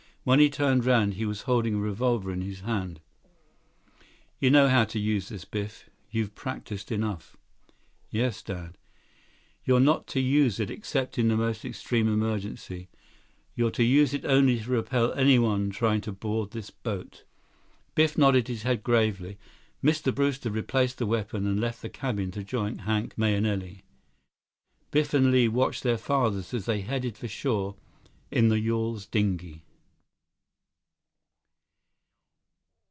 When 0.23 0.39
he 0.39 0.51
turned 0.51 0.85
around, 0.85 1.15
he 1.15 1.25
was 1.25 1.41
holding 1.41 1.73
a 1.73 1.79
revolver 1.79 2.31
in 2.31 2.41
his 2.41 2.59
hand. 2.59 2.99
"You 4.39 4.51
know 4.51 4.69
how 4.69 4.83
to 4.83 4.99
use 4.99 5.29
this, 5.29 5.45
Biff. 5.45 5.89
You've 6.11 6.35
practiced 6.35 6.91
enough." 6.91 7.37
"Yes, 8.11 8.43
Dad." 8.43 8.77
"You're 9.65 9.79
not 9.79 10.05
to 10.09 10.19
use 10.19 10.59
it, 10.59 10.69
except 10.69 11.17
in 11.17 11.27
the 11.29 11.35
most 11.35 11.65
extreme 11.65 12.07
emergency. 12.07 12.87
You're 13.55 13.71
to 13.71 13.83
use 13.83 14.13
it 14.13 14.23
only 14.23 14.59
to 14.59 14.69
repel 14.69 15.11
anyone 15.13 15.71
trying 15.71 16.01
to 16.01 16.11
board 16.11 16.51
this 16.51 16.69
boat." 16.69 17.23
Biff 17.95 18.15
nodded 18.15 18.47
his 18.47 18.61
head 18.61 18.83
gravely. 18.83 19.39
Mr. 19.83 20.13
Brewster 20.13 20.51
replaced 20.51 20.99
the 20.99 21.07
weapon 21.07 21.47
and 21.47 21.59
left 21.59 21.81
the 21.81 21.89
cabin 21.89 22.29
to 22.33 22.43
join 22.43 22.77
Hank 22.85 23.17
Mahenili. 23.17 23.81
Biff 24.91 25.15
and 25.15 25.31
Li 25.31 25.47
watched 25.47 25.81
their 25.81 25.97
fathers 25.97 26.53
as 26.53 26.65
they 26.67 26.81
headed 26.81 27.17
for 27.17 27.27
shore 27.27 27.75
in 28.29 28.49
the 28.49 28.59
yawl's 28.59 29.07
dinghy. 29.07 29.63